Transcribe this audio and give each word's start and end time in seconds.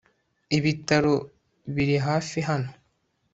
ibitaro 0.57 1.15
biri 1.73 1.95
hafi 2.07 2.39
hano 2.49 2.69